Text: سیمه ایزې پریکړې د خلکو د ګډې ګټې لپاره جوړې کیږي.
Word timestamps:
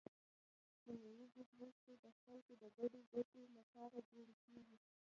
سیمه 0.81 1.09
ایزې 1.19 1.43
پریکړې 1.51 1.95
د 2.03 2.05
خلکو 2.21 2.53
د 2.61 2.63
ګډې 2.77 3.01
ګټې 3.13 3.43
لپاره 3.57 3.97
جوړې 4.09 4.35
کیږي. 4.45 4.77